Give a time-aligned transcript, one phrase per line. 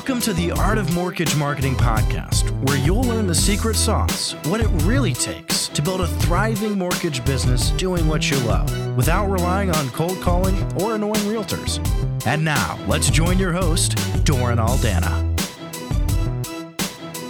[0.00, 4.62] Welcome to the Art of Mortgage Marketing podcast, where you'll learn the secret sauce, what
[4.62, 9.70] it really takes to build a thriving mortgage business doing what you love without relying
[9.70, 11.86] on cold calling or annoying realtors.
[12.26, 15.29] And now, let's join your host, Doran Aldana.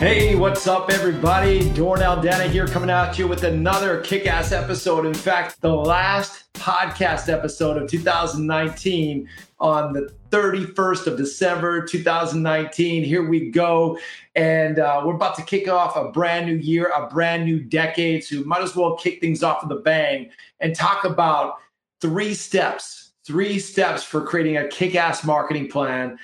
[0.00, 1.70] Hey, what's up, everybody?
[1.74, 5.04] Doran Dana here, coming at you with another kick ass episode.
[5.04, 9.28] In fact, the last podcast episode of 2019
[9.58, 13.04] on the 31st of December 2019.
[13.04, 13.98] Here we go.
[14.36, 18.24] And uh, we're about to kick off a brand new year, a brand new decade.
[18.24, 20.30] So might as well kick things off with a bang
[20.60, 21.56] and talk about
[22.00, 26.18] three steps, three steps for creating a kick ass marketing plan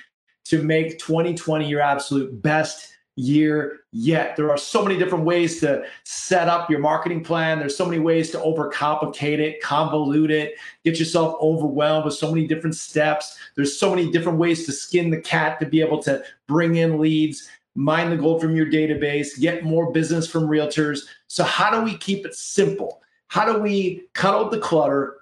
[0.45, 4.35] to make 2020 your absolute best year yet.
[4.35, 7.59] There are so many different ways to set up your marketing plan.
[7.59, 10.53] There's so many ways to overcomplicate it, convolute it,
[10.85, 13.37] get yourself overwhelmed with so many different steps.
[13.55, 16.99] There's so many different ways to skin the cat to be able to bring in
[16.99, 21.01] leads, mine the gold from your database, get more business from realtors.
[21.27, 23.01] So how do we keep it simple?
[23.29, 25.17] How do we cut out the clutter,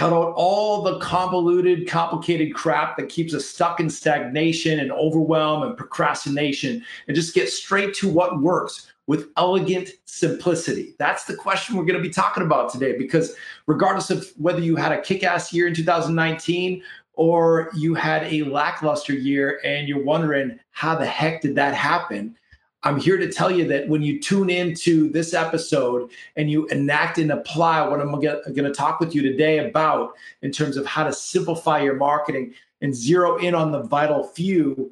[0.00, 5.62] cut out all the convoluted, complicated crap that keeps us stuck in stagnation and overwhelm
[5.62, 10.94] and procrastination and just get straight to what works with elegant simplicity?
[10.98, 13.34] That's the question we're going to be talking about today because
[13.66, 18.44] regardless of whether you had a kick ass year in 2019 or you had a
[18.44, 22.34] lackluster year and you're wondering how the heck did that happen?
[22.82, 27.18] I'm here to tell you that when you tune into this episode and you enact
[27.18, 31.04] and apply what I'm going to talk with you today about in terms of how
[31.04, 34.90] to simplify your marketing and zero in on the vital few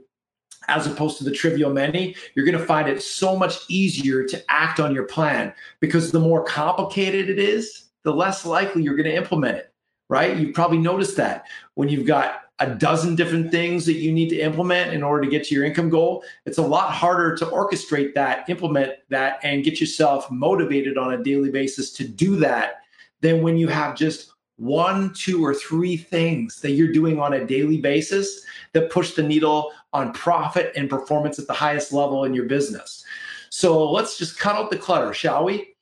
[0.69, 4.43] as opposed to the trivial many, you're going to find it so much easier to
[4.51, 9.09] act on your plan because the more complicated it is, the less likely you're going
[9.09, 9.73] to implement it,
[10.11, 10.37] right?
[10.37, 14.39] You've probably noticed that when you've got a dozen different things that you need to
[14.39, 18.15] implement in order to get to your income goal, it's a lot harder to orchestrate
[18.15, 22.83] that, implement that, and get yourself motivated on a daily basis to do that
[23.21, 27.47] than when you have just one, two, or three things that you're doing on a
[27.47, 32.35] daily basis that push the needle on profit and performance at the highest level in
[32.35, 33.05] your business.
[33.51, 35.75] So let's just cut out the clutter, shall we?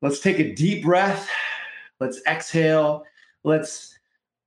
[0.00, 1.28] Let's take a deep breath.
[1.98, 3.04] Let's exhale.
[3.42, 3.98] Let's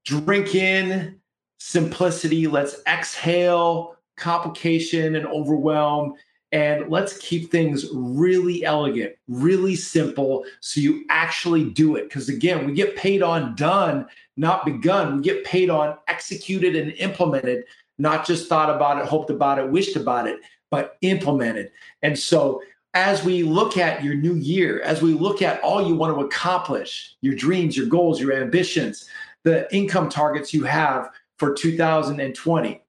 [0.06, 1.21] drink in
[1.62, 2.48] simplicity.
[2.48, 6.16] Let's exhale complication and overwhelm.
[6.52, 12.10] And let's keep things really elegant, really simple, so you actually do it.
[12.10, 14.06] Because again, we get paid on done,
[14.36, 15.16] not begun.
[15.16, 17.64] We get paid on executed and implemented,
[17.98, 20.42] not just thought about it, hoped about it, wished about it,
[20.72, 21.72] but implemented.
[22.02, 22.62] And so,
[22.94, 26.26] as we look at your new year, as we look at all you want to
[26.26, 29.08] accomplish, your dreams, your goals, your ambitions,
[29.44, 31.10] the income targets you have,
[31.42, 32.84] for 2020.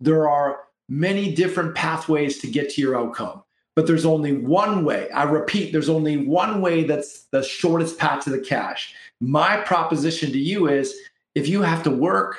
[0.00, 3.42] There are many different pathways to get to your outcome,
[3.76, 5.10] but there's only one way.
[5.10, 8.94] I repeat, there's only one way that's the shortest path to the cash.
[9.20, 10.98] My proposition to you is
[11.34, 12.38] if you have to work,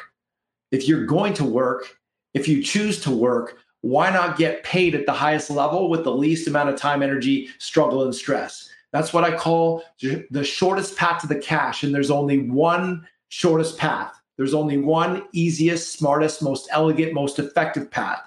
[0.71, 1.99] if you're going to work,
[2.33, 6.15] if you choose to work, why not get paid at the highest level with the
[6.15, 8.71] least amount of time, energy, struggle, and stress?
[8.91, 9.83] That's what I call
[10.31, 11.83] the shortest path to the cash.
[11.83, 14.19] And there's only one shortest path.
[14.37, 18.21] There's only one easiest, smartest, most elegant, most effective path.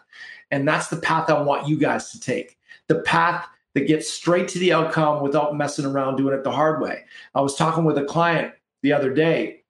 [0.50, 2.56] And that's the path I want you guys to take.
[2.86, 6.80] The path that gets straight to the outcome without messing around doing it the hard
[6.80, 7.04] way.
[7.34, 9.62] I was talking with a client the other day,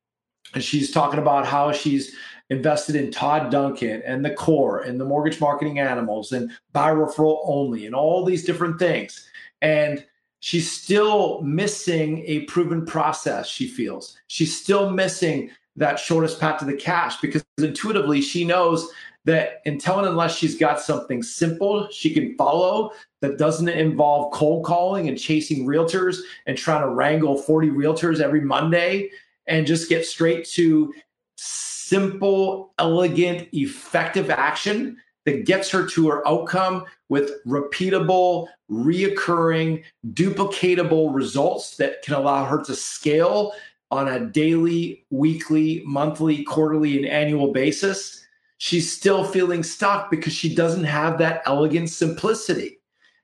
[0.55, 2.15] and she's talking about how she's
[2.51, 7.41] invested in Todd Duncan and the core and the mortgage marketing animals and By Referral
[7.45, 9.29] Only and all these different things.
[9.61, 10.07] And
[10.41, 14.17] she's still missing a proven process, she feels.
[14.29, 18.91] She's still missing that shortest path to the cash because intuitively she knows
[19.25, 22.91] that until and unless she's got something simple she can follow
[23.21, 28.41] that doesn't involve cold calling and chasing realtors and trying to wrangle 40 realtors every
[28.41, 29.11] Monday
[29.47, 30.93] and just get straight to
[31.37, 39.83] simple, elegant, effective action that gets her to her outcome with repeatable, reoccurring,
[40.13, 43.53] duplicatable results that can allow her to scale
[43.91, 48.27] on a daily, weekly, monthly, quarterly, and annual basis,
[48.59, 52.79] she's still feeling stuck because she doesn't have that elegant simplicity.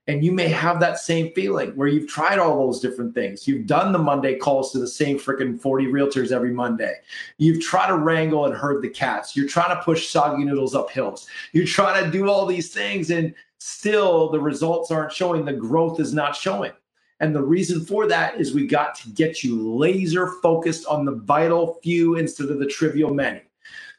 [0.07, 3.49] And you may have that same feeling where you've tried all those different things.
[3.49, 6.97] You've done the Monday calls to the same freaking 40 realtors every Monday.
[7.39, 9.35] You've tried to wrangle and herd the cats.
[9.35, 11.27] You're trying to push soggy noodles up hills.
[11.53, 15.47] You're trying to do all these things, and still the results aren't showing.
[15.47, 16.73] The growth is not showing.
[17.21, 21.13] And the reason for that is we got to get you laser focused on the
[21.13, 23.43] vital few instead of the trivial many.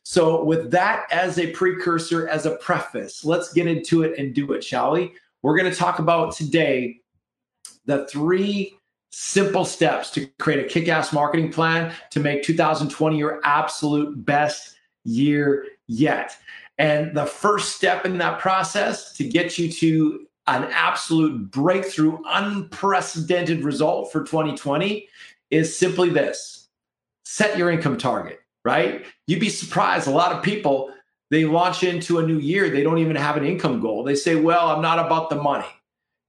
[0.03, 4.53] So, with that as a precursor, as a preface, let's get into it and do
[4.53, 5.13] it, shall we?
[5.41, 7.00] We're going to talk about today
[7.85, 8.77] the three
[9.12, 14.75] simple steps to create a kick ass marketing plan to make 2020 your absolute best
[15.06, 16.38] year yet.
[16.77, 23.63] And the first step in that process to get you to an absolute breakthrough, unprecedented
[23.63, 25.07] result for 2020
[25.51, 26.68] is simply this
[27.24, 29.06] set your income target right?
[29.27, 30.07] You'd be surprised.
[30.07, 30.92] A lot of people,
[31.31, 34.03] they launch into a new year, they don't even have an income goal.
[34.03, 35.68] They say, well, I'm not about the money.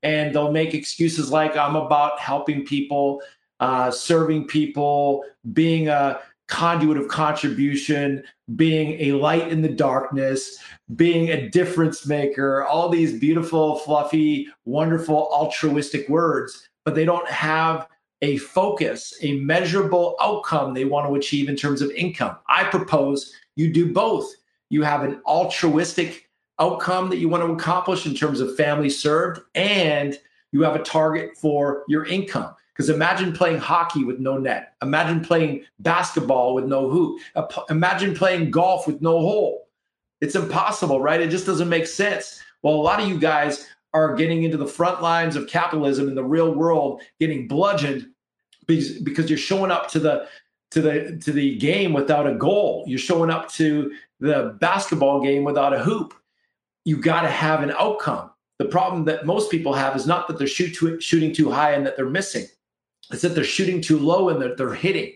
[0.05, 3.23] And they'll make excuses like, I'm about helping people,
[3.59, 8.23] uh, serving people, being a conduit of contribution,
[8.55, 10.59] being a light in the darkness,
[10.95, 17.89] being a difference maker, all these beautiful, fluffy, wonderful, altruistic words, but they don't have
[18.23, 22.37] a focus, a measurable outcome they want to achieve in terms of income.
[22.49, 24.33] I propose you do both.
[24.71, 29.41] You have an altruistic outcome that you want to accomplish in terms of family served,
[29.55, 30.19] and
[30.53, 32.55] you have a target for your income.
[32.77, 34.75] Because imagine playing hockey with no net.
[34.83, 37.21] Imagine playing basketball with no hoop.
[37.71, 39.69] Imagine playing golf with no hole.
[40.21, 41.21] It's impossible, right?
[41.21, 42.43] It just doesn't make sense.
[42.63, 46.15] Well, a lot of you guys are getting into the front lines of capitalism in
[46.15, 48.09] the real world, getting bludgeoned
[48.67, 50.27] because, because you're showing up to the
[50.73, 52.85] to the to the game without a goal.
[52.87, 56.13] You're showing up to the basketball game without a hoop.
[56.85, 58.31] You got to have an outcome.
[58.59, 61.87] The problem that most people have is not that they're shoot shooting too high and
[61.87, 62.47] that they're missing.
[63.11, 65.13] It's that they're shooting too low and that they're hitting.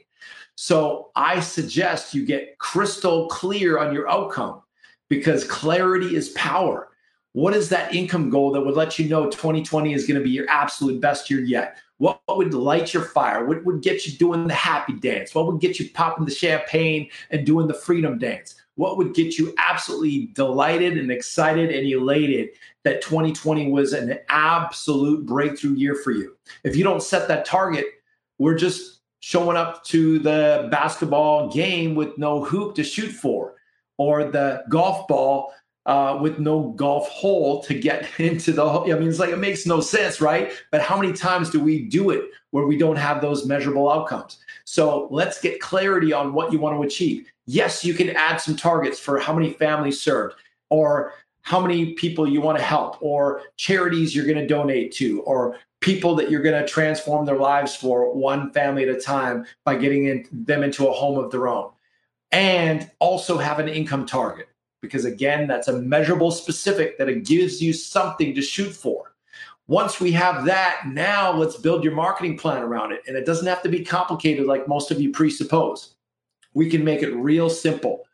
[0.55, 4.63] So I suggest you get crystal clear on your outcome
[5.09, 6.89] because clarity is power.
[7.33, 10.31] What is that income goal that would let you know 2020 is going to be
[10.31, 11.79] your absolute best year yet?
[11.99, 13.45] What, would light your fire?
[13.45, 15.35] What would get you doing the happy dance?
[15.35, 18.55] What would get you popping the champagne and doing the freedom dance?
[18.81, 22.49] What would get you absolutely delighted and excited and elated
[22.83, 26.35] that 2020 was an absolute breakthrough year for you?
[26.65, 27.85] If you don't set that target,
[28.39, 33.57] we're just showing up to the basketball game with no hoop to shoot for
[33.99, 35.53] or the golf ball
[35.85, 38.65] uh, with no golf hole to get into the.
[38.65, 40.53] I mean, it's like it makes no sense, right?
[40.71, 44.39] But how many times do we do it where we don't have those measurable outcomes?
[44.65, 47.31] So let's get clarity on what you want to achieve.
[47.53, 50.37] Yes, you can add some targets for how many families served,
[50.69, 55.23] or how many people you want to help, or charities you're going to donate to,
[55.23, 59.45] or people that you're going to transform their lives for one family at a time
[59.65, 61.73] by getting in, them into a home of their own.
[62.31, 64.47] And also have an income target
[64.81, 69.17] because again, that's a measurable specific that it gives you something to shoot for.
[69.67, 73.03] Once we have that, now let's build your marketing plan around it.
[73.09, 75.97] And it doesn't have to be complicated like most of you presuppose.
[76.55, 78.07] We can make it real simple.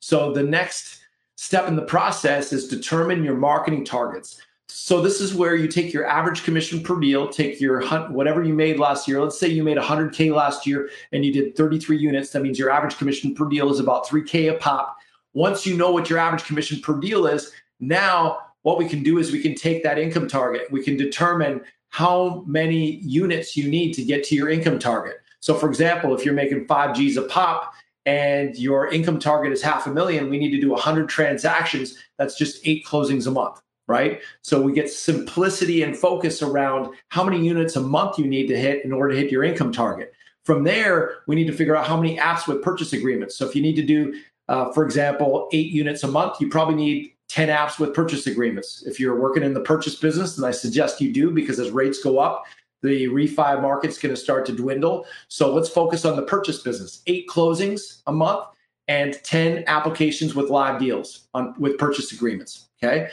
[0.00, 1.00] So the next
[1.36, 4.40] step in the process is determine your marketing targets.
[4.68, 8.52] So this is where you take your average commission per deal, take your whatever you
[8.52, 9.22] made last year.
[9.22, 12.30] Let's say you made 100k last year and you did 33 units.
[12.30, 14.96] That means your average commission per deal is about 3k a pop.
[15.32, 19.18] Once you know what your average commission per deal is, now what we can do
[19.18, 20.70] is we can take that income target.
[20.70, 25.16] We can determine how many units you need to get to your income target.
[25.40, 27.72] So, for example, if you're making five G's a pop
[28.06, 31.96] and your income target is half a million, we need to do 100 transactions.
[32.18, 34.20] That's just eight closings a month, right?
[34.42, 38.58] So, we get simplicity and focus around how many units a month you need to
[38.58, 40.12] hit in order to hit your income target.
[40.44, 43.36] From there, we need to figure out how many apps with purchase agreements.
[43.36, 44.14] So, if you need to do
[44.48, 48.82] uh, for example, eight units a month, you probably need 10 apps with purchase agreements.
[48.86, 52.02] If you're working in the purchase business, and I suggest you do because as rates
[52.02, 52.44] go up,
[52.82, 55.06] the refi market's going to start to dwindle.
[55.28, 57.02] So let's focus on the purchase business.
[57.06, 58.44] Eight closings a month
[58.86, 62.68] and 10 applications with live deals on with purchase agreements.
[62.82, 63.08] Okay.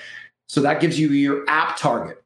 [0.48, 2.24] So that gives you your app target.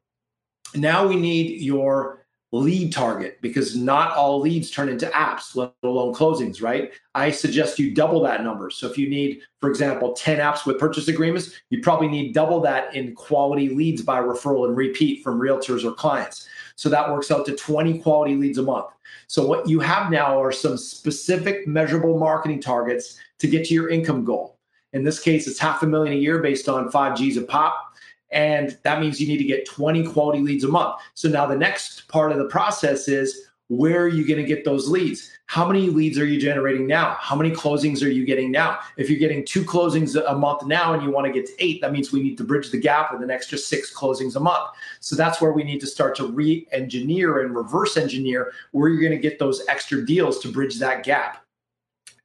[0.74, 2.20] Now we need your
[2.52, 6.92] lead target because not all leads turn into apps, let alone closings, right?
[7.14, 8.70] I suggest you double that number.
[8.70, 12.60] So if you need, for example, 10 apps with purchase agreements, you probably need double
[12.62, 16.48] that in quality leads by referral and repeat from realtors or clients.
[16.80, 18.86] So that works out to 20 quality leads a month.
[19.26, 23.90] So what you have now are some specific measurable marketing targets to get to your
[23.90, 24.56] income goal.
[24.94, 27.92] In this case, it's half a million a year based on five G's of pop
[28.30, 31.02] and that means you need to get 20 quality leads a month.
[31.12, 34.64] So now the next part of the process is where are you going to get
[34.64, 35.30] those leads?
[35.46, 37.16] How many leads are you generating now?
[37.20, 38.80] How many closings are you getting now?
[38.96, 41.80] If you're getting two closings a month now and you want to get to eight,
[41.80, 44.70] that means we need to bridge the gap with an extra six closings a month.
[44.98, 49.00] So that's where we need to start to re engineer and reverse engineer where you're
[49.00, 51.44] going to get those extra deals to bridge that gap.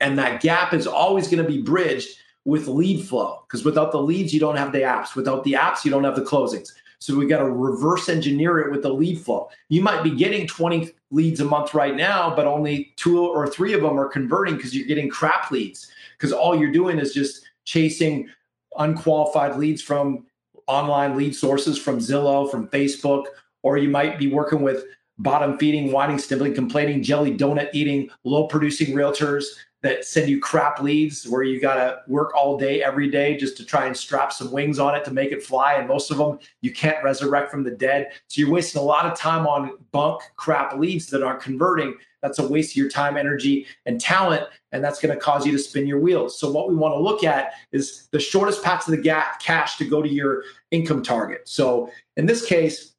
[0.01, 4.01] And that gap is always going to be bridged with lead flow because without the
[4.01, 5.15] leads, you don't have the apps.
[5.15, 6.71] Without the apps, you don't have the closings.
[6.99, 9.49] So we got to reverse engineer it with the lead flow.
[9.69, 13.73] You might be getting 20 leads a month right now, but only two or three
[13.73, 17.45] of them are converting because you're getting crap leads because all you're doing is just
[17.65, 18.29] chasing
[18.77, 20.25] unqualified leads from
[20.67, 23.25] online lead sources from Zillow, from Facebook,
[23.63, 24.85] or you might be working with
[25.19, 29.45] bottom feeding, whining, sniveling, complaining, jelly donut eating, low producing realtors
[29.85, 33.55] that send you crap leads where you got to work all day every day just
[33.55, 35.75] to try and strap some wings on it to make it fly.
[35.75, 38.11] And most of them you can't resurrect from the dead.
[38.27, 41.93] So you're wasting a lot of time on bunk crap leads that aren't converting.
[42.23, 45.51] That's a waste of your time energy and talent and that's going to cause you
[45.51, 46.39] to spin your wheels.
[46.39, 49.77] So what we want to look at is the shortest path to the gap cash
[49.77, 51.47] to go to your income target.
[51.47, 52.94] So in this case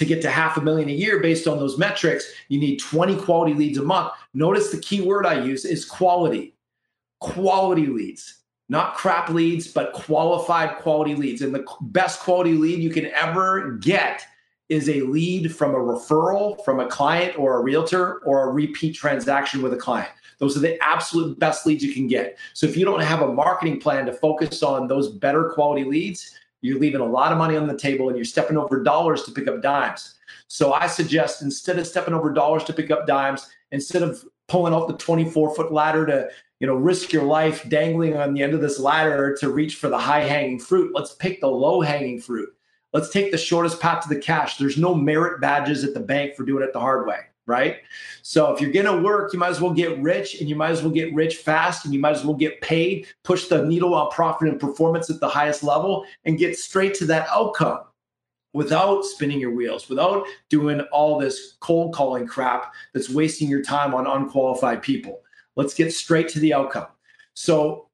[0.00, 3.16] to get to half a million a year based on those metrics, you need 20
[3.16, 4.14] quality leads a month.
[4.32, 6.54] Notice the key word I use is quality.
[7.20, 8.38] Quality leads,
[8.70, 11.42] not crap leads, but qualified quality leads.
[11.42, 14.22] And the best quality lead you can ever get
[14.70, 18.94] is a lead from a referral from a client or a realtor or a repeat
[18.94, 20.08] transaction with a client.
[20.38, 22.38] Those are the absolute best leads you can get.
[22.54, 26.34] So if you don't have a marketing plan to focus on those better quality leads,
[26.62, 29.32] you're leaving a lot of money on the table and you're stepping over dollars to
[29.32, 30.14] pick up dimes.
[30.48, 34.74] So I suggest instead of stepping over dollars to pick up dimes, instead of pulling
[34.74, 38.52] off the 24 foot ladder to you know risk your life dangling on the end
[38.52, 42.20] of this ladder to reach for the high hanging fruit let's pick the low hanging
[42.20, 42.48] fruit.
[42.92, 44.56] Let's take the shortest path to the cash.
[44.56, 47.78] There's no merit badges at the bank for doing it the hard way right?
[48.22, 50.70] So if you're going to work, you might as well get rich and you might
[50.70, 53.92] as well get rich fast and you might as well get paid, push the needle
[53.94, 57.80] on profit and performance at the highest level and get straight to that outcome
[58.52, 63.94] without spinning your wheels, without doing all this cold calling crap that's wasting your time
[63.94, 65.20] on unqualified people.
[65.56, 66.86] Let's get straight to the outcome.
[67.34, 67.88] So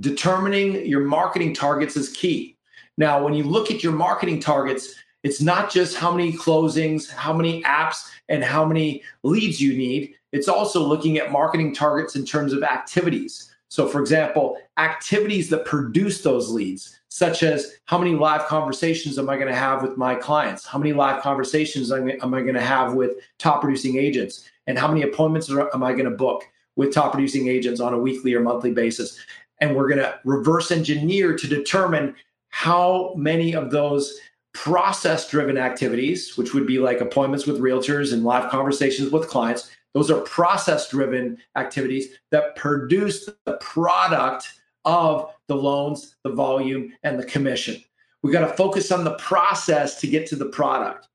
[0.00, 2.56] determining your marketing targets is key.
[2.96, 7.32] Now, when you look at your marketing targets, it's not just how many closings, how
[7.32, 10.14] many apps, and how many leads you need.
[10.32, 13.50] It's also looking at marketing targets in terms of activities.
[13.68, 19.30] So, for example, activities that produce those leads, such as how many live conversations am
[19.30, 20.66] I going to have with my clients?
[20.66, 24.48] How many live conversations am I going to have with top producing agents?
[24.66, 26.44] And how many appointments am I going to book
[26.76, 29.18] with top producing agents on a weekly or monthly basis?
[29.60, 32.14] And we're going to reverse engineer to determine
[32.50, 34.18] how many of those
[34.54, 39.70] process driven activities, which would be like appointments with realtors and live conversations with clients.
[39.92, 44.48] Those are process driven activities that produce the product
[44.84, 47.82] of the loans, the volume, and the commission.
[48.22, 51.08] We got to focus on the process to get to the product.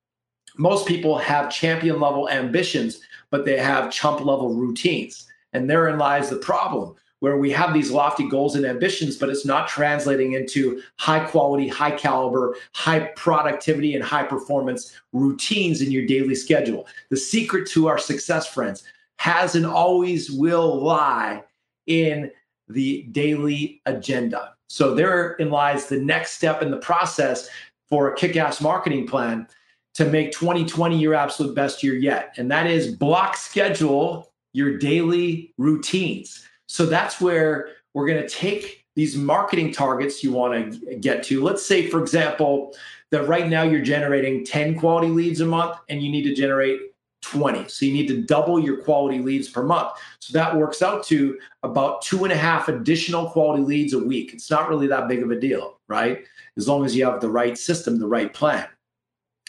[0.58, 5.27] Most people have champion level ambitions, but they have chump level routines.
[5.53, 9.45] And therein lies the problem where we have these lofty goals and ambitions, but it's
[9.45, 16.05] not translating into high quality, high caliber, high productivity, and high performance routines in your
[16.05, 16.88] daily schedule.
[17.09, 18.83] The secret to our success, friends,
[19.17, 21.43] has and always will lie
[21.88, 22.31] in
[22.69, 24.53] the daily agenda.
[24.69, 27.49] So therein lies the next step in the process
[27.89, 29.47] for a kick ass marketing plan
[29.95, 32.33] to make 2020 your absolute best year yet.
[32.38, 36.45] And that is block schedule your daily routines.
[36.69, 41.43] So that's where we're going to take these marketing targets you want to get to.
[41.43, 42.75] Let's say, for example,
[43.09, 46.79] that right now you're generating 10 quality leads a month and you need to generate
[47.23, 47.67] 20.
[47.69, 49.93] So you need to double your quality leads per month.
[50.19, 54.33] So that works out to about two and a half additional quality leads a week.
[54.33, 56.23] It's not really that big of a deal, right?
[56.55, 58.67] As long as you have the right system, the right plan.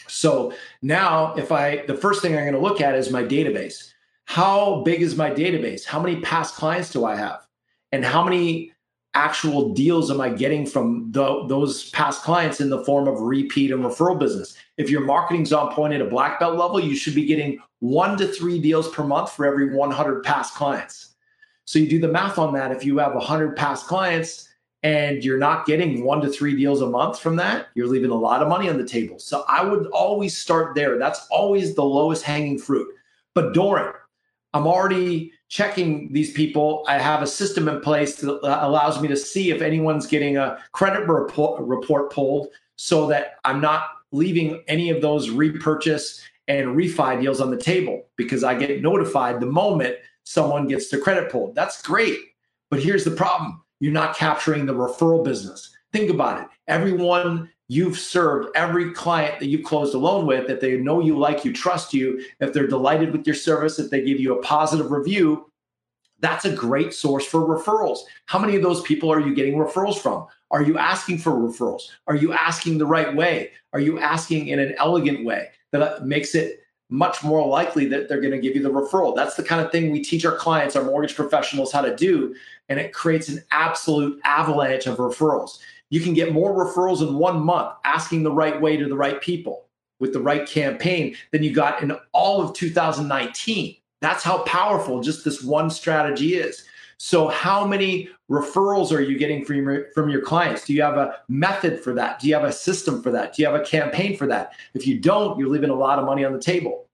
[0.07, 3.93] So now, if I, the first thing I'm going to look at is my database
[4.31, 5.83] how big is my database?
[5.83, 7.45] How many past clients do I have?
[7.91, 8.71] And how many
[9.13, 13.71] actual deals am I getting from the, those past clients in the form of repeat
[13.71, 14.55] and referral business?
[14.77, 18.17] If your marketing's on point at a black belt level, you should be getting one
[18.19, 21.15] to three deals per month for every 100 past clients.
[21.65, 22.71] So you do the math on that.
[22.71, 24.47] If you have 100 past clients
[24.81, 28.15] and you're not getting one to three deals a month from that, you're leaving a
[28.15, 29.19] lot of money on the table.
[29.19, 30.97] So I would always start there.
[30.97, 32.87] That's always the lowest hanging fruit.
[33.33, 33.93] But Doran,
[34.53, 36.83] I'm already checking these people.
[36.87, 40.57] I have a system in place that allows me to see if anyone's getting a
[40.71, 47.21] credit report, report pulled so that I'm not leaving any of those repurchase and refi
[47.21, 51.55] deals on the table because I get notified the moment someone gets their credit pulled.
[51.55, 52.17] That's great.
[52.69, 55.75] But here's the problem you're not capturing the referral business.
[55.91, 56.47] Think about it.
[56.67, 61.17] Everyone you've served every client that you've closed a loan with, that they know you,
[61.17, 62.05] like you, trust you,
[62.41, 65.27] if they're delighted with your service, if they give you a positive review,
[66.21, 67.99] That's a great source for referrals.
[68.27, 70.27] How many of those people are you getting referrals from?
[70.51, 71.81] Are you asking for referrals?
[72.07, 73.51] Are you asking the right way?
[73.73, 76.59] Are you asking in an elegant way that makes it
[76.89, 79.15] much more likely that they're going to give you the referral?
[79.15, 82.35] That's the kind of thing we teach our clients, our mortgage professionals, how to do.
[82.69, 85.59] And it creates an absolute avalanche of referrals.
[85.91, 89.21] You can get more referrals in one month asking the right way to the right
[89.21, 89.67] people
[89.99, 93.75] with the right campaign than you got in all of 2019.
[93.99, 96.63] That's how powerful just this one strategy is.
[96.97, 100.65] So, how many referrals are you getting from your, from your clients?
[100.65, 102.19] Do you have a method for that?
[102.19, 103.35] Do you have a system for that?
[103.35, 104.53] Do you have a campaign for that?
[104.73, 106.85] If you don't, you're leaving a lot of money on the table.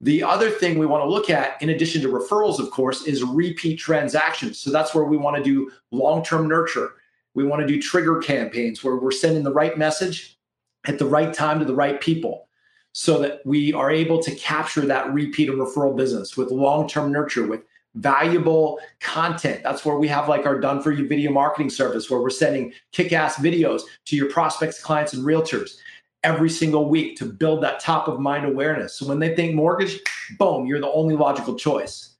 [0.00, 3.22] The other thing we want to look at, in addition to referrals, of course, is
[3.22, 4.58] repeat transactions.
[4.58, 6.94] So, that's where we want to do long term nurture.
[7.34, 10.38] We want to do trigger campaigns where we're sending the right message
[10.86, 12.48] at the right time to the right people
[12.92, 17.10] so that we are able to capture that repeat and referral business with long term
[17.10, 17.62] nurture, with
[17.94, 19.62] valuable content.
[19.62, 22.72] That's where we have like our done for you video marketing service where we're sending
[22.92, 25.76] kick ass videos to your prospects, clients, and realtors
[26.22, 28.94] every single week to build that top of mind awareness.
[28.96, 30.00] So when they think mortgage,
[30.38, 32.10] boom, you're the only logical choice.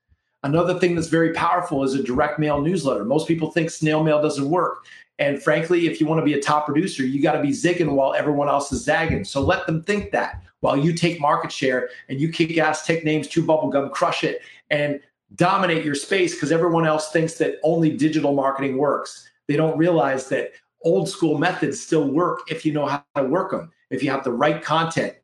[0.43, 3.05] Another thing that's very powerful is a direct mail newsletter.
[3.05, 4.85] Most people think snail mail doesn't work.
[5.19, 7.93] And frankly, if you want to be a top producer, you got to be zigging
[7.93, 9.25] while everyone else is zagging.
[9.25, 13.05] So let them think that while you take market share and you kick ass, take
[13.05, 14.41] names, chew bubblegum, crush it,
[14.71, 15.01] and
[15.37, 19.29] dominate your space because everyone else thinks that only digital marketing works.
[19.47, 20.53] They don't realize that
[20.83, 24.25] old school methods still work if you know how to work them, if you have
[24.25, 25.15] the right content,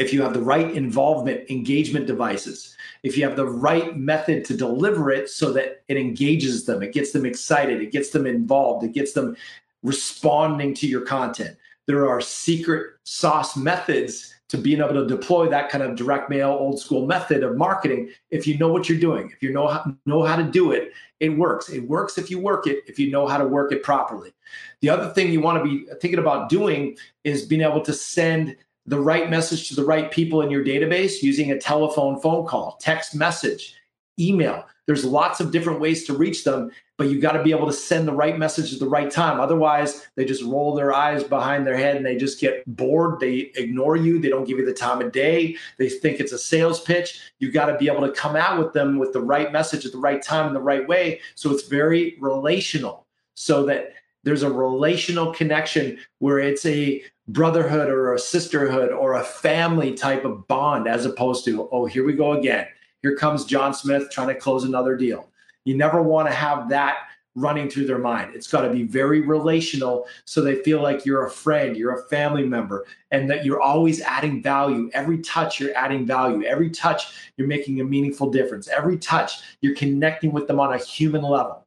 [0.00, 4.56] if you have the right involvement, engagement devices, if you have the right method to
[4.56, 8.82] deliver it so that it engages them, it gets them excited, it gets them involved,
[8.82, 9.36] it gets them
[9.82, 11.54] responding to your content.
[11.86, 16.50] There are secret sauce methods to being able to deploy that kind of direct mail
[16.50, 18.10] old school method of marketing.
[18.30, 20.92] If you know what you're doing if you know how, know how to do it
[21.20, 21.68] it works.
[21.68, 24.32] It works if you work it if you know how to work it properly.
[24.80, 28.56] The other thing you want to be thinking about doing is being able to send
[28.90, 32.76] the right message to the right people in your database using a telephone phone call
[32.80, 33.74] text message
[34.18, 37.66] email there's lots of different ways to reach them but you've got to be able
[37.66, 39.40] to send the right message at the right time.
[39.40, 43.18] Otherwise, they just roll their eyes behind their head and they just get bored.
[43.20, 44.18] They ignore you.
[44.18, 45.56] They don't give you the time of day.
[45.78, 47.18] They think it's a sales pitch.
[47.38, 49.92] You've got to be able to come out with them with the right message at
[49.92, 51.22] the right time in the right way.
[51.36, 58.14] So it's very relational so that there's a relational connection where it's a brotherhood or
[58.14, 62.32] a sisterhood or a family type of bond as opposed to, oh, here we go
[62.32, 62.66] again.
[63.02, 65.30] Here comes John Smith trying to close another deal
[65.64, 66.98] you never want to have that
[67.36, 68.34] running through their mind.
[68.34, 72.08] It's got to be very relational so they feel like you're a friend, you're a
[72.08, 74.90] family member, and that you're always adding value.
[74.94, 76.42] Every touch, you're adding value.
[76.44, 78.66] Every touch, you're making a meaningful difference.
[78.68, 81.64] Every touch, you're connecting with them on a human level.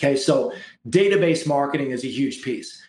[0.00, 0.54] Okay, so
[0.88, 2.82] database marketing is a huge piece.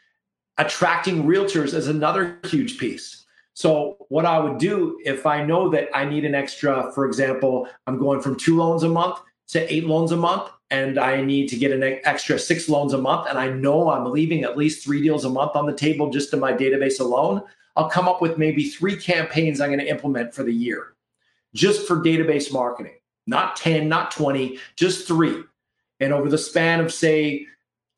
[0.58, 3.26] Attracting realtors is another huge piece.
[3.54, 7.67] So, what I would do if I know that I need an extra, for example,
[7.86, 9.19] I'm going from two loans a month
[9.50, 12.97] to eight loans a month and I need to get an extra six loans a
[12.97, 16.10] month, and I know I'm leaving at least three deals a month on the table
[16.10, 17.41] just in my database alone,
[17.76, 20.93] I'll come up with maybe three campaigns I'm going to implement for the year
[21.54, 22.95] just for database marketing.
[23.28, 25.43] Not 10, not 20, just three.
[26.01, 27.47] And over the span of, say,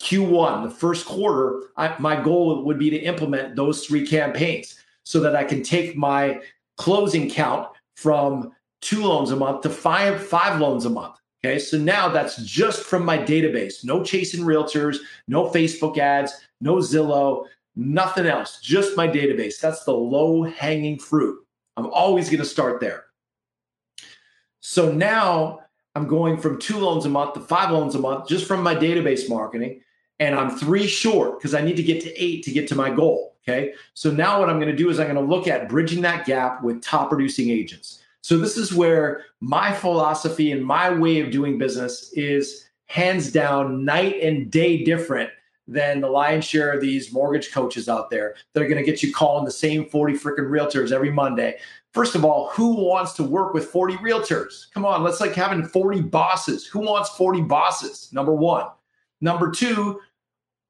[0.01, 5.19] Q1, the first quarter, I, my goal would be to implement those three campaigns so
[5.21, 6.41] that I can take my
[6.77, 11.77] closing count from two loans a month to five, five loans a month Okay, so
[11.77, 13.83] now that's just from my database.
[13.83, 19.59] No chasing realtors, no Facebook ads, no Zillow, nothing else, just my database.
[19.59, 21.45] That's the low hanging fruit.
[21.75, 23.05] I'm always going to start there.
[24.61, 25.62] So now
[25.95, 28.75] I'm going from two loans a month to five loans a month just from my
[28.75, 29.81] database marketing.
[30.19, 32.89] And I'm three short because I need to get to eight to get to my
[32.89, 33.35] goal.
[33.43, 33.73] Okay.
[33.93, 36.25] So now what I'm going to do is I'm going to look at bridging that
[36.25, 38.01] gap with top producing agents.
[38.21, 43.83] So this is where my philosophy and my way of doing business is hands down
[43.83, 45.29] night and day different
[45.67, 49.03] than the lion's share of these mortgage coaches out there that are going to get
[49.03, 51.57] you calling the same 40 freaking realtors every Monday.
[51.93, 54.71] First of all, who wants to work with 40 realtors?
[54.73, 56.65] Come on, let's like having 40 bosses.
[56.65, 58.09] Who wants 40 bosses?
[58.11, 58.65] Number 1.
[59.21, 59.99] Number 2,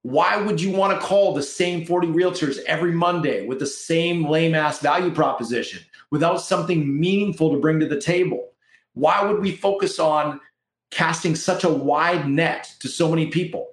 [0.01, 4.27] why would you want to call the same 40 realtors every Monday with the same
[4.27, 5.79] lame ass value proposition?
[6.13, 8.51] without something meaningful to bring to the table?
[8.93, 10.39] Why would we focus on
[10.91, 13.69] casting such a wide net to so many people?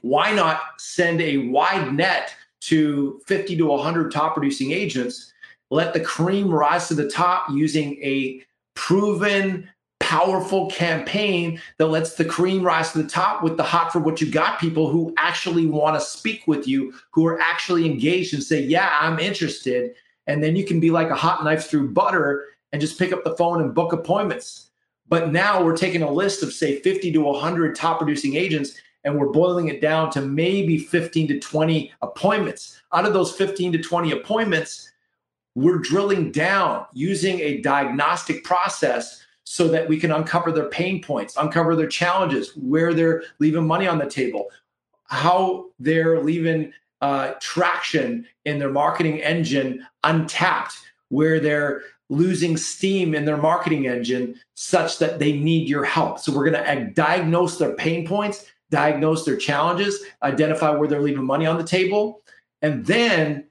[0.00, 5.29] Why not send a wide net to 50 to 100 top producing agents?
[5.70, 8.42] Let the cream rise to the top using a
[8.74, 9.68] proven
[10.00, 14.20] powerful campaign that lets the cream rise to the top with the hot for what
[14.20, 18.42] you got people who actually want to speak with you, who are actually engaged and
[18.42, 19.94] say, Yeah, I'm interested.
[20.26, 23.22] And then you can be like a hot knife through butter and just pick up
[23.24, 24.70] the phone and book appointments.
[25.08, 29.18] But now we're taking a list of, say, 50 to 100 top producing agents and
[29.18, 32.80] we're boiling it down to maybe 15 to 20 appointments.
[32.92, 34.89] Out of those 15 to 20 appointments,
[35.62, 41.36] we're drilling down using a diagnostic process so that we can uncover their pain points,
[41.36, 44.48] uncover their challenges, where they're leaving money on the table,
[45.06, 50.74] how they're leaving uh, traction in their marketing engine untapped,
[51.08, 56.18] where they're losing steam in their marketing engine such that they need your help.
[56.18, 61.24] So we're going to diagnose their pain points, diagnose their challenges, identify where they're leaving
[61.24, 62.22] money on the table,
[62.62, 63.49] and then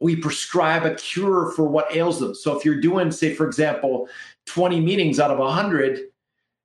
[0.00, 2.34] we prescribe a cure for what ails them.
[2.34, 4.08] So if you're doing, say, for example,
[4.46, 6.00] 20 meetings out of 100,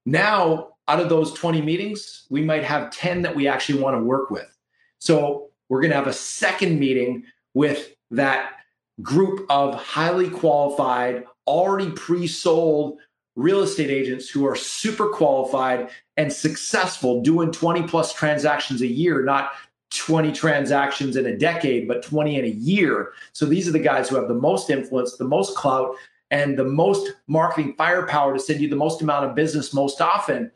[0.06, 4.04] now out of those 20 meetings, we might have 10 that we actually want to
[4.04, 4.58] work with.
[5.00, 8.54] So we're going to have a second meeting with that
[9.02, 13.00] group of highly qualified, already pre sold
[13.36, 19.24] real estate agents who are super qualified and successful doing 20 plus transactions a year,
[19.24, 19.52] not
[19.97, 23.13] 20 transactions in a decade, but 20 in a year.
[23.34, 25.95] So these are the guys who have the most influence, the most clout,
[26.31, 30.51] and the most marketing firepower to send you the most amount of business most often.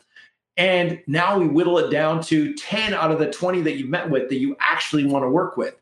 [0.57, 4.09] And now we whittle it down to 10 out of the 20 that you've met
[4.09, 5.75] with that you actually want to work with.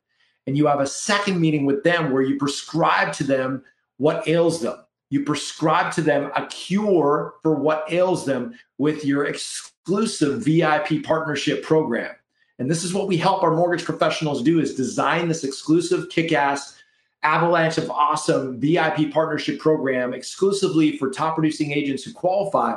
[0.46, 3.64] And you have a second meeting with them where you prescribe to them
[3.98, 4.78] what ails them.
[5.10, 11.64] You prescribe to them a cure for what ails them with your exclusive VIP partnership
[11.64, 12.14] program.
[12.60, 16.78] And this is what we help our mortgage professionals do is design this exclusive kick-ass
[17.24, 22.76] avalanche of awesome VIP partnership program exclusively for top producing agents who qualify.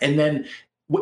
[0.00, 0.46] And then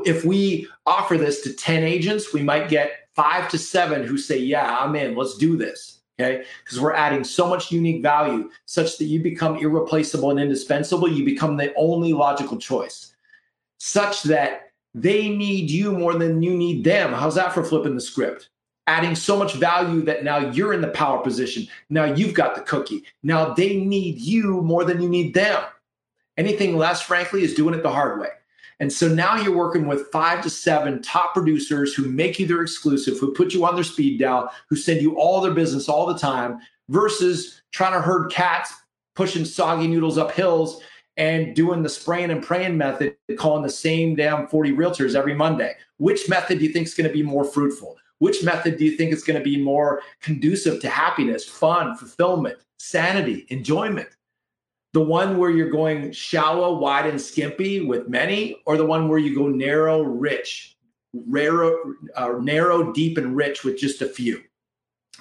[0.04, 4.38] if we offer this to 10 agents, we might get five to seven who say,
[4.38, 6.00] Yeah, I'm in, let's do this.
[6.20, 6.44] Okay.
[6.62, 11.08] Because we're adding so much unique value such that you become irreplaceable and indispensable.
[11.08, 13.14] You become the only logical choice,
[13.78, 17.12] such that they need you more than you need them.
[17.12, 18.48] How's that for flipping the script?
[18.86, 21.66] Adding so much value that now you're in the power position.
[21.90, 23.04] Now you've got the cookie.
[23.22, 25.62] Now they need you more than you need them.
[26.36, 28.30] Anything less, frankly, is doing it the hard way.
[28.80, 32.62] And so now you're working with five to seven top producers who make you their
[32.62, 36.06] exclusive, who put you on their speed dial, who send you all their business all
[36.06, 38.72] the time, versus trying to herd cats,
[39.14, 40.82] pushing soggy noodles up hills
[41.20, 45.74] and doing the spraying and praying method, calling the same damn 40 realtors every Monday.
[45.98, 47.98] Which method do you think is going to be more fruitful?
[48.20, 52.58] Which method do you think is going to be more conducive to happiness, fun, fulfillment,
[52.78, 54.08] sanity, enjoyment?
[54.92, 59.20] the one where you're going shallow, wide, and skimpy with many, or the one where
[59.20, 60.76] you go narrow, rich,
[61.12, 64.42] narrow, uh, narrow, deep, and rich with just a few.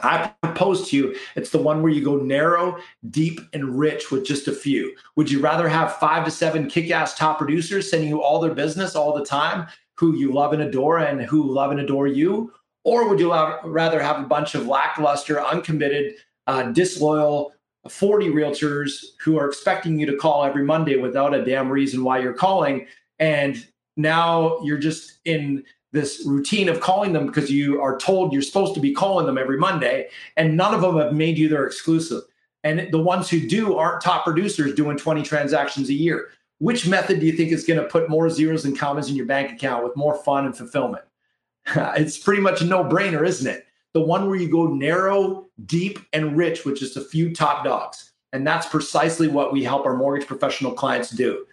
[0.01, 2.77] I propose to you, it's the one where you go narrow,
[3.09, 4.95] deep, and rich with just a few.
[5.15, 8.53] Would you rather have five to seven kick ass top producers sending you all their
[8.53, 12.53] business all the time, who you love and adore and who love and adore you?
[12.83, 13.33] Or would you
[13.65, 16.15] rather have a bunch of lackluster, uncommitted,
[16.47, 17.53] uh, disloyal,
[17.87, 22.19] 40 realtors who are expecting you to call every Monday without a damn reason why
[22.19, 22.87] you're calling.
[23.19, 23.65] And
[23.97, 28.75] now you're just in this routine of calling them because you are told you're supposed
[28.75, 32.21] to be calling them every Monday, and none of them have made you their exclusive.
[32.63, 36.29] And the ones who do aren't top producers doing 20 transactions a year.
[36.57, 39.25] Which method do you think is going to put more zeros and commas in your
[39.25, 41.05] bank account with more fun and fulfillment?
[41.75, 43.65] it's pretty much a no brainer, isn't it?
[43.93, 48.11] the one where you go narrow, deep, and rich with just a few top dogs.
[48.33, 51.45] And that's precisely what we help our mortgage professional clients do.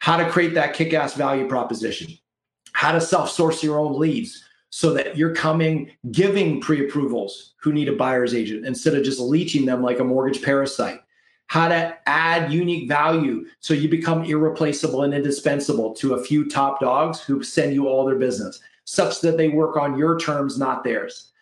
[0.00, 2.18] How to create that kick ass value proposition,
[2.72, 7.72] how to self source your own leads so that you're coming giving pre approvals who
[7.72, 11.00] need a buyer's agent instead of just leeching them like a mortgage parasite.
[11.46, 16.80] How to add unique value so you become irreplaceable and indispensable to a few top
[16.80, 20.82] dogs who send you all their business, such that they work on your terms, not
[20.82, 21.32] theirs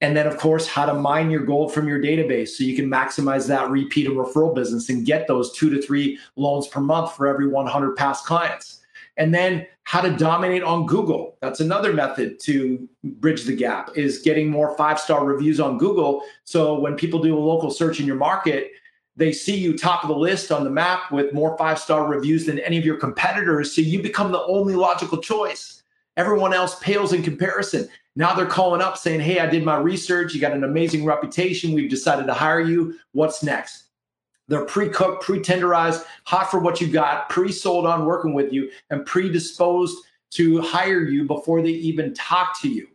[0.00, 2.88] and then, of course, how to mine your gold from your database so you can
[2.88, 7.16] maximize that repeat and referral business and get those two to three loans per month
[7.16, 8.77] for every 100 past clients.
[9.18, 11.36] And then how to dominate on Google.
[11.42, 16.22] That's another method to bridge the gap is getting more five-star reviews on Google.
[16.44, 18.70] So when people do a local search in your market,
[19.16, 22.60] they see you top of the list on the map with more five-star reviews than
[22.60, 23.74] any of your competitors.
[23.74, 25.82] So you become the only logical choice.
[26.16, 27.88] Everyone else pales in comparison.
[28.14, 30.34] Now they're calling up saying, Hey, I did my research.
[30.34, 31.72] You got an amazing reputation.
[31.72, 32.96] We've decided to hire you.
[33.12, 33.87] What's next?
[34.48, 39.96] They're pre-cooked, pre-tenderized, hot for what you got, pre-sold on working with you, and predisposed
[40.30, 42.88] to hire you before they even talk to you.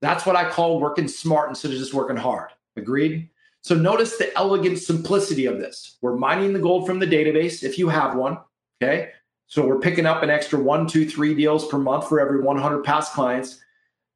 [0.00, 2.50] That's what I call working smart instead of just working hard.
[2.76, 3.28] Agreed?
[3.62, 5.96] So notice the elegant simplicity of this.
[6.02, 8.38] We're mining the gold from the database if you have one.
[8.82, 9.10] Okay.
[9.46, 12.84] So we're picking up an extra one, two, three deals per month for every 100
[12.84, 13.60] past clients.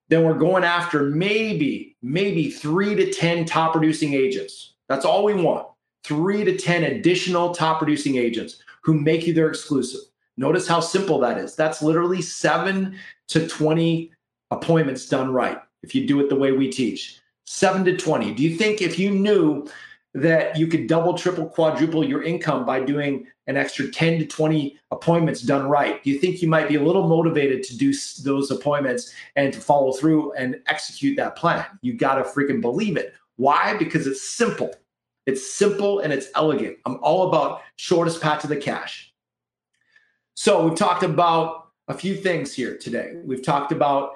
[0.08, 4.74] Then we're going after maybe, maybe three to 10 top producing agents.
[4.88, 5.66] That's all we want.
[6.04, 10.00] Three to 10 additional top producing agents who make you their exclusive.
[10.36, 11.56] Notice how simple that is.
[11.56, 12.96] That's literally seven
[13.28, 14.12] to 20
[14.50, 17.20] appointments done right if you do it the way we teach.
[17.44, 18.34] Seven to 20.
[18.34, 19.66] Do you think if you knew
[20.14, 24.78] that you could double, triple, quadruple your income by doing an extra 10 to 20
[24.90, 28.50] appointments done right, do you think you might be a little motivated to do those
[28.50, 31.64] appointments and to follow through and execute that plan?
[31.82, 33.14] You got to freaking believe it.
[33.36, 33.76] Why?
[33.76, 34.74] Because it's simple.
[35.28, 36.78] It's simple and it's elegant.
[36.86, 39.12] I'm all about shortest path to the cash.
[40.32, 43.12] So we've talked about a few things here today.
[43.22, 44.12] We've talked about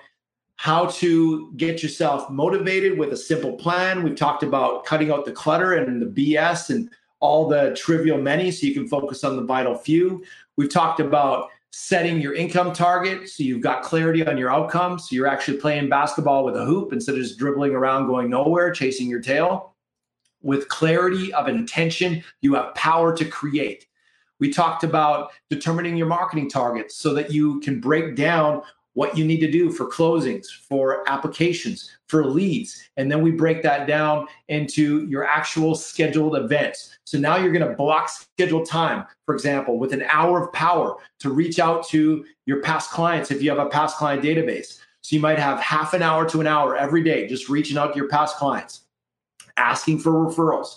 [0.56, 4.02] how to get yourself motivated with a simple plan.
[4.02, 6.88] We've talked about cutting out the clutter and the BS and
[7.20, 10.24] all the trivial many so you can focus on the vital few.
[10.56, 15.10] We've talked about setting your income target so you've got clarity on your outcomes.
[15.10, 18.70] So you're actually playing basketball with a hoop instead of just dribbling around going nowhere,
[18.70, 19.71] chasing your tail.
[20.42, 23.86] With clarity of intention, you have power to create.
[24.40, 28.62] We talked about determining your marketing targets so that you can break down
[28.94, 32.90] what you need to do for closings, for applications, for leads.
[32.96, 36.98] And then we break that down into your actual scheduled events.
[37.04, 40.96] So now you're going to block scheduled time, for example, with an hour of power
[41.20, 44.78] to reach out to your past clients if you have a past client database.
[45.00, 47.92] So you might have half an hour to an hour every day just reaching out
[47.92, 48.81] to your past clients,
[49.62, 50.76] asking for referrals,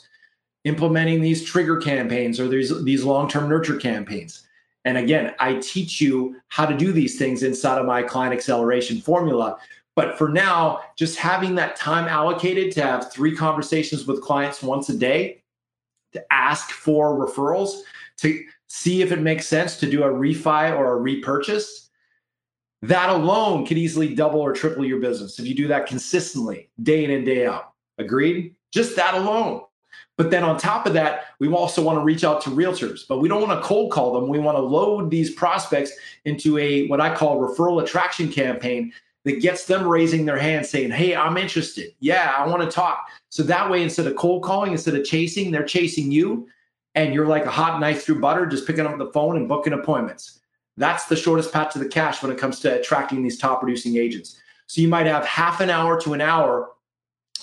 [0.63, 4.45] implementing these trigger campaigns or these, these long term nurture campaigns
[4.85, 9.01] and again, I teach you how to do these things inside of my client acceleration
[9.01, 9.57] formula.
[9.95, 14.89] But for now, just having that time allocated to have three conversations with clients once
[14.89, 15.41] a day,
[16.13, 17.81] to ask for referrals,
[18.17, 21.89] to see if it makes sense to do a refi or a repurchase,
[22.81, 27.03] that alone could easily double or triple your business if you do that consistently, day
[27.03, 27.71] in and day out.
[27.97, 28.54] Agreed?
[28.75, 29.61] Just that alone.
[30.17, 33.19] But then on top of that, we also want to reach out to realtors, but
[33.19, 34.27] we don't want to cold call them.
[34.27, 35.93] We want to load these prospects
[36.25, 38.91] into a what I call referral attraction campaign
[39.23, 41.93] that gets them raising their hand saying, Hey, I'm interested.
[42.01, 43.07] Yeah, I want to talk.
[43.29, 46.49] So that way, instead of cold calling, instead of chasing, they're chasing you.
[46.95, 49.73] And you're like a hot knife through butter, just picking up the phone and booking
[49.73, 50.41] appointments.
[50.75, 53.95] That's the shortest path to the cash when it comes to attracting these top producing
[53.95, 54.37] agents.
[54.67, 56.71] So you might have half an hour to an hour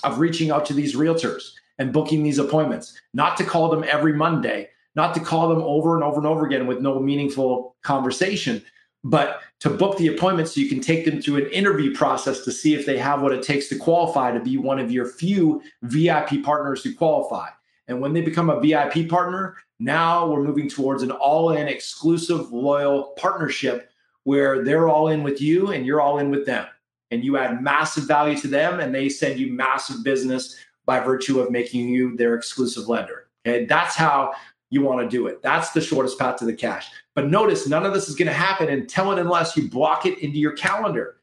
[0.04, 4.12] of reaching out to these realtors and booking these appointments, not to call them every
[4.12, 8.62] Monday, not to call them over and over and over again with no meaningful conversation,
[9.04, 12.52] but to book the appointment so you can take them through an interview process to
[12.52, 15.62] see if they have what it takes to qualify to be one of your few
[15.82, 17.48] VIP partners who qualify.
[17.88, 22.52] And when they become a VIP partner, now we're moving towards an all in exclusive
[22.52, 23.90] loyal partnership
[24.24, 26.66] where they're all in with you and you're all in with them.
[27.12, 31.40] And you add massive value to them and they send you massive business by virtue
[31.40, 33.28] of making you their exclusive lender.
[33.46, 34.32] Okay, that's how
[34.70, 35.42] you want to do it.
[35.42, 36.90] That's the shortest path to the cash.
[37.14, 40.18] But notice none of this is going to happen until and unless you block it
[40.20, 41.16] into your calendar.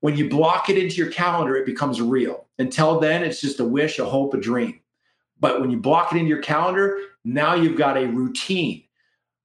[0.00, 2.46] When you block it into your calendar, it becomes real.
[2.58, 4.80] Until then, it's just a wish, a hope, a dream.
[5.40, 8.84] But when you block it into your calendar, now you've got a routine.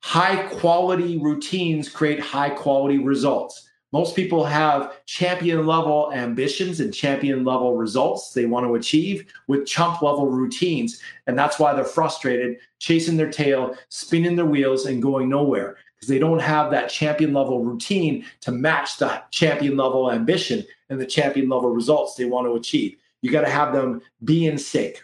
[0.02, 3.69] High quality routines create high quality results.
[3.92, 9.66] Most people have champion level ambitions and champion level results they want to achieve with
[9.66, 11.02] chump level routines.
[11.26, 16.08] And that's why they're frustrated, chasing their tail, spinning their wheels, and going nowhere because
[16.08, 21.06] they don't have that champion level routine to match the champion level ambition and the
[21.06, 22.96] champion level results they want to achieve.
[23.22, 25.04] You got to have them be in sync.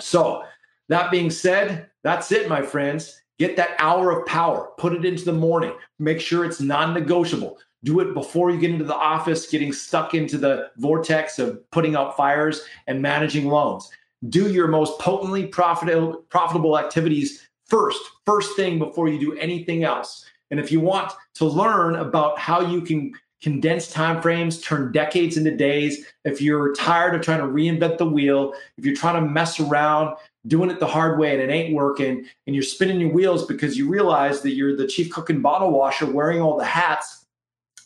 [0.00, 0.42] So,
[0.88, 3.20] that being said, that's it, my friends.
[3.38, 7.58] Get that hour of power, put it into the morning, make sure it's non negotiable.
[7.84, 11.94] Do it before you get into the office, getting stuck into the vortex of putting
[11.94, 13.88] out fires and managing loans.
[14.28, 20.24] Do your most potently profitable, profitable activities first, first thing before you do anything else.
[20.50, 25.36] And if you want to learn about how you can condense time frames, turn decades
[25.36, 29.30] into days, if you're tired of trying to reinvent the wheel, if you're trying to
[29.30, 33.12] mess around, doing it the hard way and it ain't working, and you're spinning your
[33.12, 36.64] wheels because you realize that you're the chief cook and bottle washer wearing all the
[36.64, 37.17] hats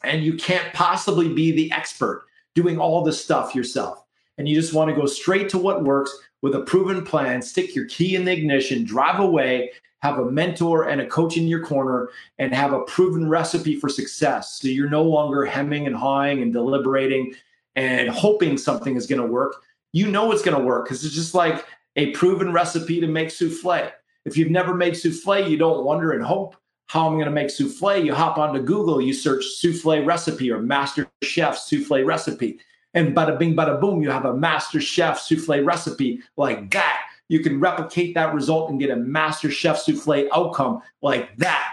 [0.04, 4.04] and you can't possibly be the expert doing all this stuff yourself.
[4.38, 6.10] and you just want to go straight to what works
[6.40, 10.88] with a proven plan, stick your key in the ignition, drive away, have a mentor
[10.88, 14.58] and a coach in your corner, and have a proven recipe for success.
[14.60, 17.34] So you're no longer hemming and hawing and deliberating
[17.76, 19.62] and hoping something is going to work.
[19.92, 21.64] You know it's going to work because it's just like
[21.96, 23.90] a proven recipe to make souffle.
[24.24, 27.30] If you've never made souffle, you don't wonder and hope how am I'm going to
[27.32, 28.04] make souffle.
[28.04, 32.60] You hop onto Google, you search souffle recipe or master chef souffle recipe.
[32.94, 37.02] And bada bing, bada boom, you have a master chef souffle recipe like that.
[37.28, 41.72] You can replicate that result and get a master chef souffle outcome like that.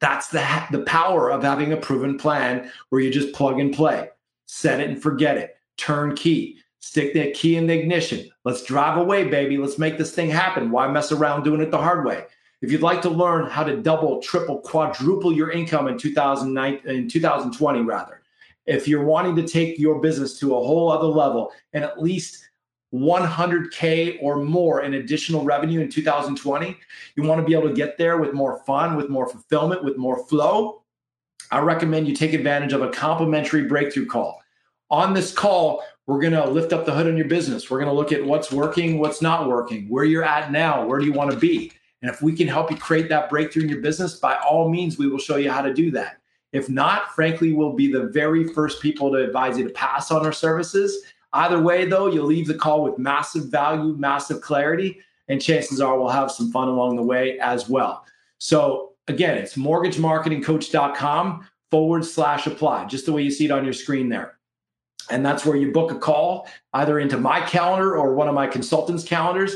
[0.00, 4.08] That's the, the power of having a proven plan where you just plug and play,
[4.46, 8.30] set it and forget it, turn key, stick that key in the ignition.
[8.44, 9.58] Let's drive away, baby.
[9.58, 10.70] Let's make this thing happen.
[10.70, 12.24] Why mess around doing it the hard way?
[12.62, 17.08] If you'd like to learn how to double, triple, quadruple your income in 2009, in
[17.08, 18.22] 2020, rather,
[18.66, 22.50] if you're wanting to take your business to a whole other level and at least
[22.92, 26.76] 100K or more in additional revenue in 2020,
[27.16, 29.96] you want to be able to get there with more fun, with more fulfillment, with
[29.96, 30.82] more flow.
[31.50, 34.42] I recommend you take advantage of a complimentary breakthrough call.
[34.90, 37.70] On this call, we're going to lift up the hood on your business.
[37.70, 40.98] We're going to look at what's working, what's not working, where you're at now, where
[40.98, 41.72] do you want to be.
[42.02, 44.98] And if we can help you create that breakthrough in your business, by all means,
[44.98, 46.20] we will show you how to do that.
[46.52, 50.24] If not, frankly, we'll be the very first people to advise you to pass on
[50.24, 51.04] our services.
[51.32, 55.96] Either way, though, you'll leave the call with massive value, massive clarity, and chances are
[55.98, 58.04] we'll have some fun along the way as well.
[58.38, 63.72] So, again, it's mortgagemarketingcoach.com forward slash apply, just the way you see it on your
[63.72, 64.38] screen there.
[65.08, 68.46] And that's where you book a call either into my calendar or one of my
[68.46, 69.54] consultants' calendars.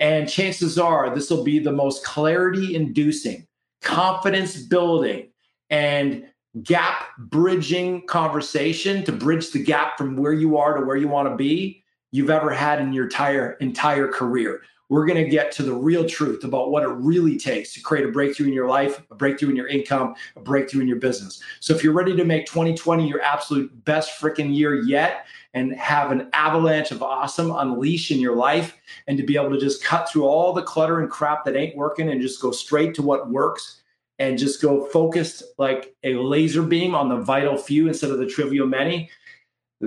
[0.00, 3.46] And chances are this will be the most clarity inducing,
[3.80, 5.28] confidence building,
[5.70, 6.26] and
[6.62, 11.28] gap bridging conversation to bridge the gap from where you are to where you want
[11.28, 14.62] to be you've ever had in your entire entire career.
[14.88, 18.04] We're going to get to the real truth about what it really takes to create
[18.04, 21.42] a breakthrough in your life, a breakthrough in your income, a breakthrough in your business.
[21.58, 26.12] So if you're ready to make 2020 your absolute best freaking year yet and have
[26.12, 30.08] an avalanche of awesome unleash in your life and to be able to just cut
[30.08, 33.30] through all the clutter and crap that ain't working and just go straight to what
[33.30, 33.82] works
[34.18, 38.26] and just go focused like a laser beam on the vital few instead of the
[38.26, 39.08] trivial many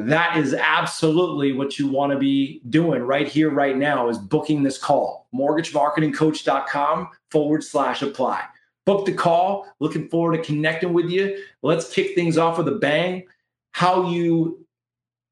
[0.06, 4.62] that is absolutely what you want to be doing right here right now is booking
[4.62, 5.27] this call.
[5.34, 8.43] mortgagemarketingcoach.com forward slash apply.
[8.86, 11.43] Book the call looking forward to connecting with you.
[11.63, 13.23] Let's kick things off with a bang.
[13.71, 14.66] How you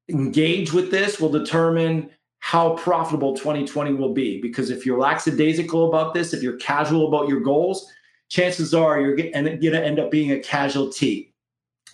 [0.08, 6.14] engage with this will determine how profitable 2020 will be because if you're lackadaisical about
[6.14, 7.92] this if you're casual about your goals
[8.28, 11.32] chances are you're going to end up being a casualty.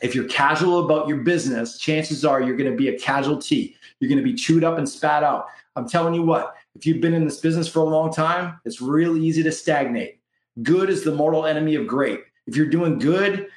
[0.01, 3.77] If you're casual about your business, chances are you're going to be a casualty.
[4.01, 5.47] You're going to be chewed up and spat out.
[5.77, 8.81] I'm telling you what, if you've been in this business for a long time, it's
[8.81, 10.19] really easy to stagnate.
[10.63, 12.21] Good is the mortal enemy of great.
[12.47, 13.49] If you're doing good,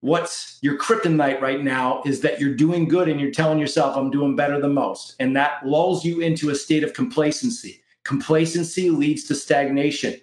[0.00, 4.10] what's your kryptonite right now is that you're doing good and you're telling yourself, I'm
[4.10, 5.14] doing better than most.
[5.20, 7.82] And that lulls you into a state of complacency.
[8.04, 10.20] Complacency leads to stagnation.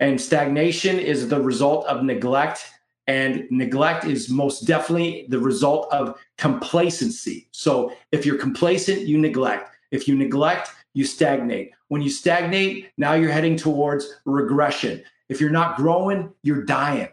[0.00, 2.66] And stagnation is the result of neglect.
[3.06, 7.48] And neglect is most definitely the result of complacency.
[7.50, 9.70] So if you're complacent, you neglect.
[9.90, 11.72] If you neglect, you stagnate.
[11.88, 15.02] When you stagnate, now you're heading towards regression.
[15.28, 17.08] If you're not growing, you're dying.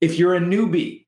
[0.00, 1.06] If you're a newbie,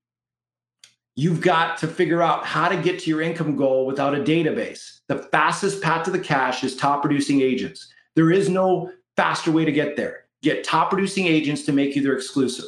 [1.16, 5.00] you've got to figure out how to get to your income goal without a database.
[5.08, 7.92] The fastest path to the cash is top producing agents.
[8.14, 12.02] There is no faster way to get there get top producing agents to make you
[12.02, 12.66] their exclusive.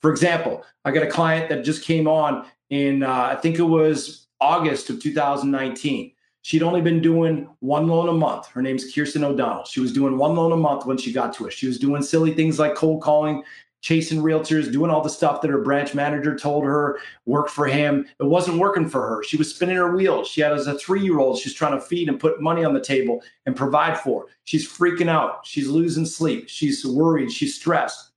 [0.00, 3.62] For example, I got a client that just came on in, uh, I think it
[3.62, 6.12] was August of 2019.
[6.44, 8.48] She'd only been doing one loan a month.
[8.48, 9.64] Her name's Kirsten O'Donnell.
[9.64, 11.52] She was doing one loan a month when she got to us.
[11.52, 13.44] She was doing silly things like cold calling,
[13.82, 18.06] chasing realtors, doing all the stuff that her branch manager told her worked for him.
[18.18, 19.22] It wasn't working for her.
[19.24, 20.28] She was spinning her wheels.
[20.28, 22.72] She had as a three year old, she's trying to feed and put money on
[22.72, 24.26] the table and provide for.
[24.44, 25.44] She's freaking out.
[25.44, 26.48] She's losing sleep.
[26.48, 27.30] She's worried.
[27.30, 28.12] She's stressed.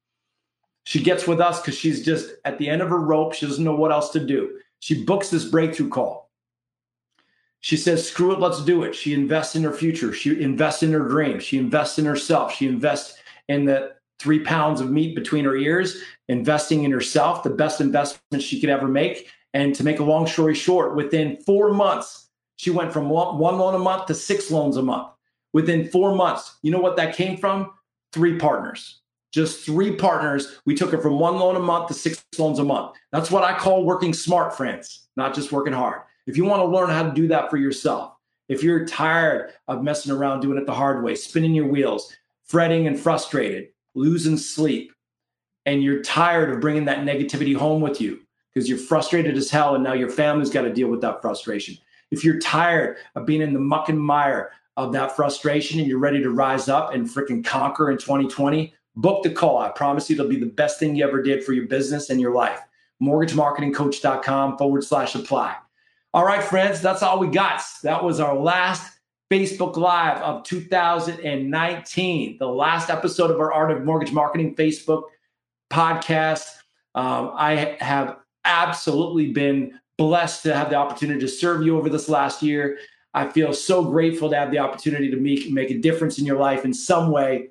[0.85, 3.33] She gets with us because she's just at the end of her rope.
[3.33, 4.59] She doesn't know what else to do.
[4.79, 6.29] She books this breakthrough call.
[7.61, 8.93] She says, screw it, let's do it.
[8.93, 10.13] She invests in her future.
[10.13, 11.39] She invests in her dream.
[11.39, 12.53] She invests in herself.
[12.53, 13.95] She invests in the
[14.25, 18.71] three pounds of meat between her ears, investing in herself, the best investment she could
[18.71, 19.29] ever make.
[19.53, 23.75] And to make a long story short, within four months, she went from one, loan
[23.75, 25.09] a month to six loans a month.
[25.53, 27.71] Within four months, you know what that came from?
[28.13, 29.01] Three partners.
[29.31, 30.57] Just three partners.
[30.65, 32.95] We took her from one loan a month to six loans a month.
[33.11, 36.01] That's what I call working smart, friends, not just working hard.
[36.25, 38.13] If you want to learn how to do that for yourself,
[38.49, 42.11] if you're tired of messing around doing it the hard way, spinning your wheels,
[42.45, 44.93] fretting and frustrated, losing sleep,
[45.65, 48.19] and you're tired of bringing that negativity home with you
[48.53, 51.75] because you're frustrated as hell and now your family's got to deal with that frustration.
[52.11, 55.99] If you're tired of being in the muck and mire of that frustration and you're
[55.99, 59.57] ready to rise up and freaking conquer in 2020, book the call.
[59.57, 62.21] I promise you it'll be the best thing you ever did for your business and
[62.21, 62.61] your life.
[63.01, 65.55] MortgageMarketingCoach.com forward slash apply.
[66.13, 67.61] All right, friends, that's all we got.
[67.83, 68.94] That was our last
[69.31, 75.05] Facebook Live of 2019, the last episode of our Art of Mortgage Marketing Facebook
[75.71, 76.45] podcast.
[76.93, 82.07] Um, I have absolutely been blessed to have the opportunity to serve you over this
[82.07, 82.77] last year.
[83.15, 86.37] I feel so grateful to have the opportunity to make, make a difference in your
[86.37, 87.47] life in some way,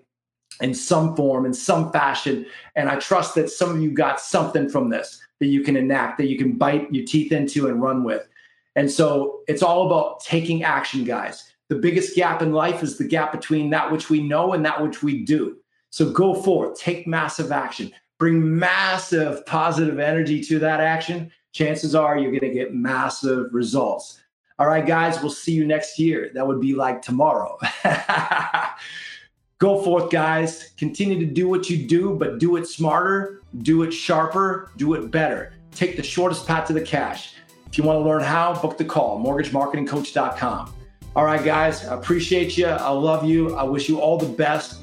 [0.61, 2.47] in some form, in some fashion.
[2.77, 6.19] And I trust that some of you got something from this that you can enact,
[6.19, 8.29] that you can bite your teeth into and run with.
[8.77, 11.51] And so it's all about taking action, guys.
[11.69, 14.83] The biggest gap in life is the gap between that which we know and that
[14.83, 15.57] which we do.
[15.91, 21.31] So go forth, take massive action, bring massive positive energy to that action.
[21.53, 24.21] Chances are you're going to get massive results.
[24.59, 26.31] All right, guys, we'll see you next year.
[26.35, 27.59] That would be like tomorrow.
[29.59, 30.71] Go forth, guys.
[30.77, 35.11] Continue to do what you do, but do it smarter, do it sharper, do it
[35.11, 35.55] better.
[35.73, 37.35] Take the shortest path to the cash.
[37.67, 40.75] If you want to learn how, book the call, mortgagemarketingcoach.com.
[41.17, 42.67] All right, guys, I appreciate you.
[42.67, 43.55] I love you.
[43.55, 44.81] I wish you all the best.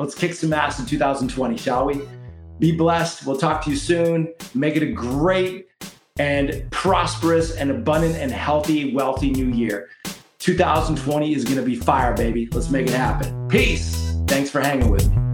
[0.00, 2.00] Let's kick some ass in 2020, shall we?
[2.58, 3.24] Be blessed.
[3.24, 4.34] We'll talk to you soon.
[4.52, 5.68] Make it a great
[6.18, 9.90] and prosperous and abundant and healthy, wealthy new year.
[10.40, 12.48] 2020 is going to be fire, baby.
[12.50, 13.48] Let's make it happen.
[13.48, 14.16] Peace.
[14.26, 15.29] Thanks for hanging with me.